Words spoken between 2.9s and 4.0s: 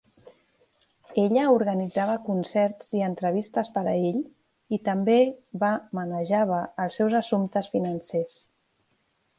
i entrevistes per a